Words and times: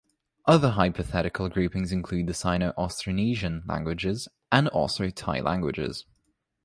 Other 0.47 0.71
hypothetical 0.71 1.47
groupings 1.49 1.91
include 1.91 2.25
the 2.25 2.33
Sino-Austronesian 2.33 3.67
languages 3.67 4.27
and 4.51 4.67
Austro-Tai 4.69 5.41
languages. 5.41 6.07